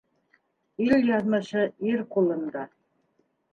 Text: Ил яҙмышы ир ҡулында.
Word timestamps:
Ил 0.85 1.05
яҙмышы 1.09 1.67
ир 1.91 2.03
ҡулында. 2.17 2.67